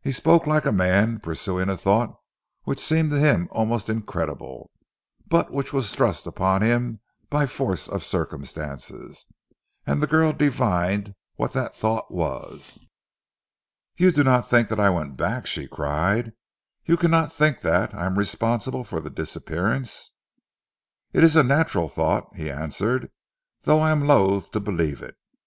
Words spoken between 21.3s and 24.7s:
a natural thought," he answered, "though I am loathe to